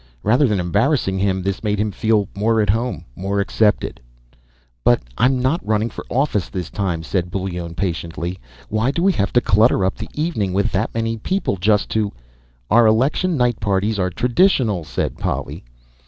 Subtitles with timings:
[0.23, 4.01] Rather than embarrassing him, this made him feel more at home, more accepted.
[4.83, 8.39] "But I'm not running for office this time," said Bullone patiently.
[8.67, 12.11] "Why do we have to clutter up the evening with that many people just to"
[12.71, 15.63] "Our election night parties are traditional," said Polly.